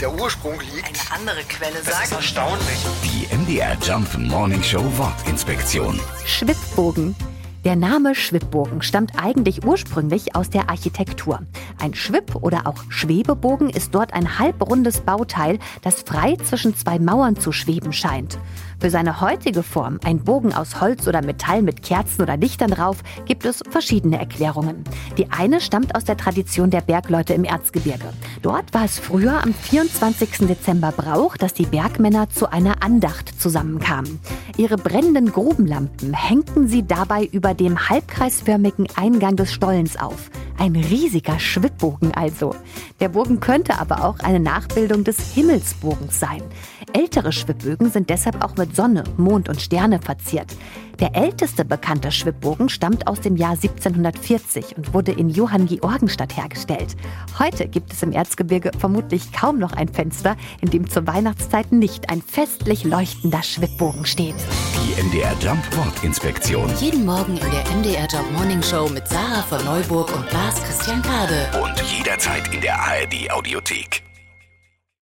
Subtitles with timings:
[0.00, 0.86] der Ursprung liegt.
[0.86, 2.12] Eine andere Quelle Das ist sagt.
[2.12, 2.78] erstaunlich.
[3.02, 5.98] Die MDR Jump Morning Show Wortinspektion.
[6.24, 7.14] Schwibbogen.
[7.64, 11.40] Der Name Schwibbogen stammt eigentlich ursprünglich aus der Architektur.
[11.78, 17.36] Ein Schwib- oder auch Schwebebogen ist dort ein halbrundes Bauteil, das frei zwischen zwei Mauern
[17.36, 18.38] zu schweben scheint.
[18.80, 22.98] Für seine heutige Form, ein Bogen aus Holz oder Metall mit Kerzen oder Lichtern drauf,
[23.24, 24.84] gibt es verschiedene Erklärungen.
[25.16, 28.12] Die eine stammt aus der Tradition der Bergleute im Erzgebirge.
[28.42, 30.46] Dort war es früher am 24.
[30.46, 34.20] Dezember Brauch, dass die Bergmänner zu einer Andacht zusammenkamen.
[34.56, 40.30] Ihre brennenden Grubenlampen hängten sie dabei über dem halbkreisförmigen Eingang des Stollens auf.
[40.58, 42.54] Ein riesiger Schwibbogen also.
[43.00, 46.42] Der Bogen könnte aber auch eine Nachbildung des Himmelsbogens sein.
[46.92, 50.56] Ältere Schwibbögen sind deshalb auch mit Sonne, Mond und Sterne verziert.
[51.00, 56.96] Der älteste bekannte Schwibbogen stammt aus dem Jahr 1740 und wurde in Johann Georgenstadt hergestellt.
[57.38, 62.08] Heute gibt es im Erzgebirge vermutlich kaum noch ein Fenster, in dem zur Weihnachtszeit nicht
[62.08, 64.36] ein festlich leuchtender Schwibbogen steht.
[64.74, 66.70] Die MDR Jump Wortinspektion.
[66.80, 71.02] Jeden Morgen in der MDR Job Morning Show mit Sarah von Neuburg und Lars Christian
[71.02, 71.46] Kade.
[71.62, 74.05] Und jederzeit in der ARD Audiothek.